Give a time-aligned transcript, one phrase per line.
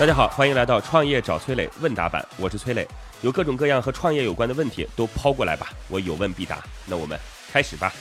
[0.00, 2.88] 大家好，欢迎来到创业找崔磊问答版，我是崔磊，
[3.20, 6.64] 有各种各样和创业有关的问题都抛过来吧，我有问必答。
[6.86, 7.20] 那我们
[7.52, 7.92] 开始吧。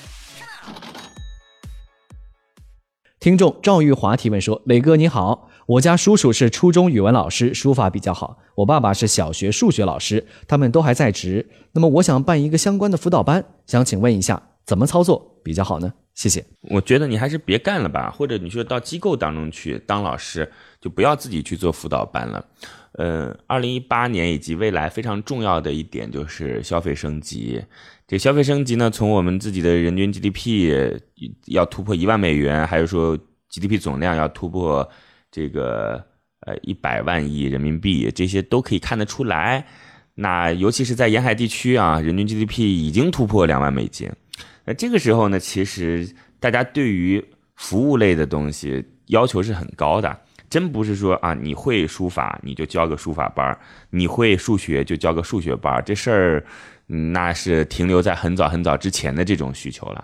[3.19, 11.49] 听众赵玉华提问说：“磊哥你好，我家叔叔是初中语文老师，书法比较好；我爸爸是小学数学老师，他们都还在职。
[11.73, 15.91] 那么我想办一个相关的辅导班，想请问一下怎么操作比较好呢？
[16.19, 16.43] 谢谢。
[16.63, 22.45] 我觉得你还是别干了吧，或者你说到机构当中去当老师，就不要自己去做辅导班了。
[22.91, 27.63] 呃，二零一八年以及未来非常重要的一点就是消费升级。
[28.05, 30.99] 这消费升级呢，从我们自己的人均 GDP
[31.45, 33.17] 要突破一万美元，还是说
[33.49, 34.89] GDP 总量要突破
[35.31, 36.03] 这个
[36.41, 39.65] 呃一百万亿人民币，这些都可以看得出来。
[40.15, 44.11] 那尤其是在沿海地区啊，人均 GDP 已经突破两万美金。
[44.65, 47.23] 那这个时候呢，其实大家对于
[47.55, 53.57] 服务类的东西要求是很高的，真不是说啊你会书法你就教个书法班，
[53.89, 56.45] 你会数学就教个数学班，这事儿。
[56.91, 60.03] 那是停留在很早很早之前的这种需求了，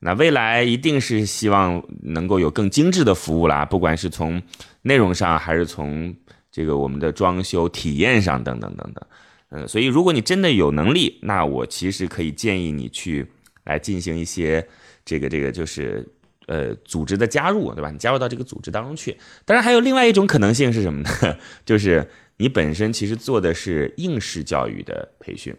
[0.00, 4.42] 那未来一定是希望能够有更精致的服务啦，不管是从
[4.82, 6.14] 内容上还是从
[6.50, 9.06] 这个我们的装修体验上等等等等，
[9.52, 13.26] 嗯，所以如果你真的有能力，那我其实可以建议你去
[13.68, 14.66] 来进行一些
[15.04, 16.04] 这个这个就是
[16.46, 17.90] 呃组织的加入，对吧？
[17.90, 19.16] 你加入到这个组织当中去。
[19.44, 21.38] 当然还有另外一种可能性是什么呢？
[21.64, 25.54] 就是你本身其实做的是应试教育的培训。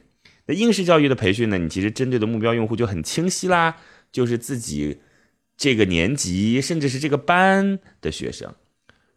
[0.47, 1.57] 那应试教育的培训呢？
[1.57, 3.77] 你其实针对的目标用户就很清晰啦，
[4.11, 4.99] 就是自己
[5.55, 8.51] 这个年级甚至是这个班的学生。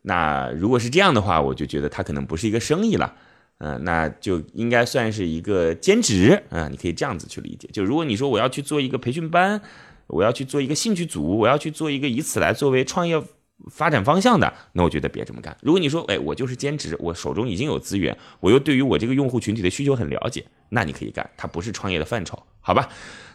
[0.03, 3.17] 那如果是这样的话，我就觉得它可能不是一个生意了，
[3.65, 7.69] 嗯，那就应该算是一个兼职啊，你可以这样子去理解。
[7.73, 9.61] 就如果你说我要去做一个培训班，
[10.09, 13.23] 我要去做一个兴趣组，我要去做一个以此来作为创业。
[13.71, 15.57] 发展方向的，那我觉得别这么干。
[15.63, 22.89] 如果你说，哎，我就是兼职，我手中已经有资源，我又对于我这个用户群体的需求很了解，那你可以干，它不是创业的范畴，好吧？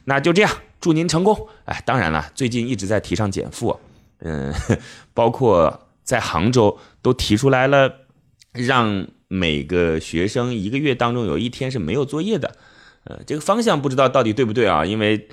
[0.03, 0.51] 那就这样，
[0.81, 1.47] 祝您成功。
[1.63, 3.79] 哎，当然了，最近一直在提倡减负，
[4.19, 4.53] 嗯，
[5.15, 7.89] 包括在杭州都提出来了，
[8.65, 12.55] 让每个学生一个月当中有一天是没有作业的，
[13.03, 14.85] 呃，这个方向不知道到底对不对啊？
[14.85, 15.27] 因为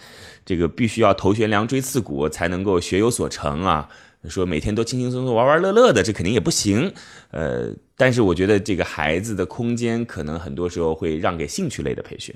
[0.45, 3.89] 这个必须要头悬梁锥刺股才能够学有所成啊。
[4.29, 6.91] 说每天都轻轻松松玩玩乐乐的，这肯定也不行。
[7.31, 12.35] 呃，但是我觉得这个孩子的空间可能很多时候会让给兴趣类的培训，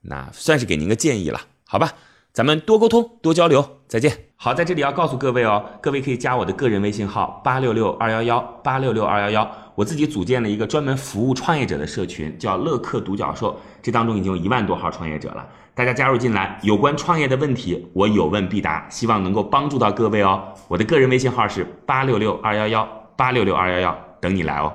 [0.00, 1.92] 那算是给您个建议了，好吧？
[2.36, 4.12] 咱们多沟通，多交流，再见。
[4.36, 15.48] 好，在这里要告诉各位哦，各位可以加我的个人微信号八六六二幺幺八六六二幺幺，我自己组建了一个专门服务创业者的社群，叫乐客独角兽，这当中已经有一万多号创业者了。
[15.74, 20.42] 大家加入进来，有关创业的问题，我有问必答，希望能够帮助到各位哦。
[20.68, 22.86] 我的个人微信号是八六六二幺幺
[23.16, 24.70] 八六六二幺幺，等你来哦。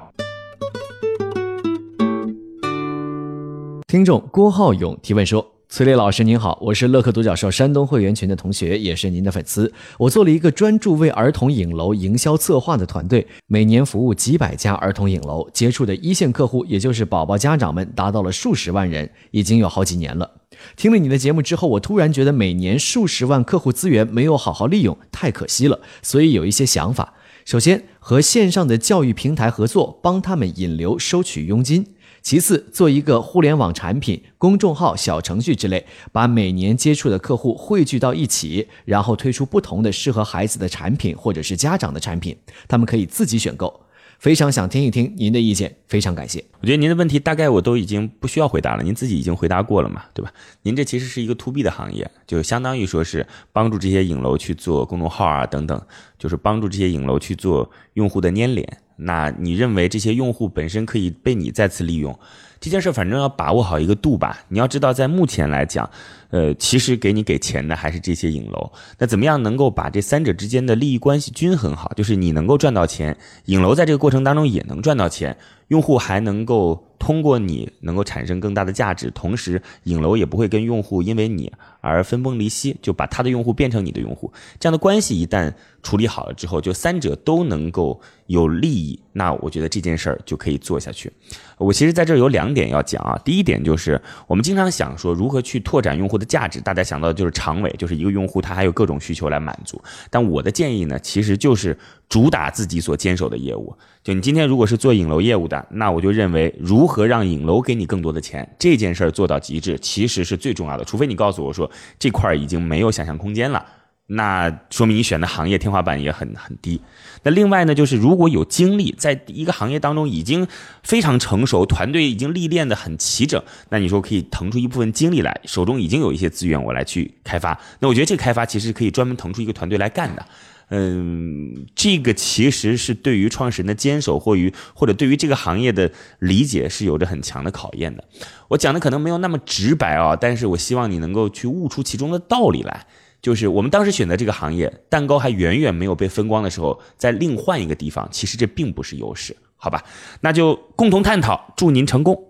[3.86, 9.72] 听众郭浩勇提问说：“崔磊老师您好，我是乐客独角兽山东会员群的同学，也是您的粉丝。
[10.00, 20.42] 我做了一个专注为儿童影楼营销策划的团队，每年服务几百家儿童影楼，接触的一线客户，也就是宝宝家长们，达到了数十万人，已经有好几年了。”
[20.76, 25.80] 听了你的节目之后，我突然觉得每年数十万客户资源没有好好利用，太可惜了。
[26.02, 27.14] 所以有一些想法：
[27.46, 31.86] 首先，和线上的教育平台合作，帮他们引流、收取佣金；
[32.22, 42.38] 其次，做一个互联网产品、公众号、小程序之类，把每年接触的客户汇聚到一起，然后推出不同的适合孩子的产品或者是家长的产品，
[42.68, 43.82] 他们可以自己选购。
[44.20, 46.46] 非常想听一听您的意见，非常感谢。
[46.60, 50.32] 我觉得您的问题大概我都已经不需要回答了，您自己已经回答过了嘛，对吧？
[50.62, 55.82] 您这其实是一个 to B 的行业，就相当于说是帮助这些影楼去做公众号啊等等，
[56.20, 58.78] 就是帮助这些影楼去做用户的粘连。
[59.04, 62.18] 那你认为这些用户本身可以被你再次利用？
[62.60, 64.44] 这件事反正要把握好一个度吧。
[64.50, 65.90] 你要知道，在目前来讲，
[66.32, 68.72] 呃，其实给你给钱的还是这些影楼。
[68.98, 71.94] 那怎么样能够把这三者之间的利益关系均衡好？
[71.96, 75.38] 就是你能够赚到钱，影楼在这个过程当中也能赚到钱，
[75.68, 81.52] 用户还能够通过你能够产生更大的价值，同时影楼也不会跟用户因为你
[81.82, 84.32] 而分崩离析，就把他的用户变成你的用户。
[84.60, 91.12] 这样的关系一旦处理好了之后，就三者都能够有利益，那我觉得这件事儿就可以做下去。
[91.58, 99.82] 我其实在这有两点要讲啊，第一点就是我们经常想说如何去拓展用户的价值，大家想到的就是长尾，就是一个用户他还有各种需求来满足。
[100.10, 101.78] 但我的建议呢，其实就是
[102.08, 103.76] 主打自己所坚守的业务。
[104.04, 110.86] 就你今天如果是做影楼业务的，那我就认为如何让影楼给你更多的钱这件事儿做到极致，其实是最重要的。
[110.86, 111.70] 除非你告诉我说
[112.00, 113.66] 这块儿已经没有想象空间了。
[114.14, 116.82] 那说明你选的行业天花板也很很低。
[117.24, 120.46] 那另外呢，就是如果有经历，在一个行业当中已经
[120.84, 127.58] 非常成熟，团队已经历练的很齐整，那你说可以腾出一部分精力来，手中已经有一些资源，我来去开发。
[127.80, 130.26] 那我觉得这个开发其实可以专门腾出一个团队来干的。
[130.74, 138.04] 嗯，这个其实是对于创始人的坚守，或于或者对于这个行业的理解是有着很强的考验的。
[138.50, 142.86] 我讲的可能没有那么直白啊，但是我希望你能够去悟出其中的道理来。
[143.22, 149.84] 就是我们当时选择这个行业，蛋糕还远远没有被分光的时候，再另换一个地方，其实这并不是优势，好吧？
[150.22, 152.28] 那就共同探讨，祝您成功。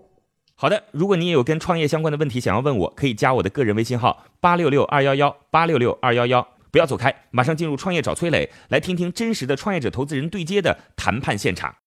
[0.54, 6.46] 好的，如果你也有跟创业相关的问题想要问我，可以加我的个人微信号八六六二幺幺八六六二幺幺。
[6.70, 11.74] 不要走开，马上进入创业找崔磊，来听听真实的创业者投资人对接的谈判现场。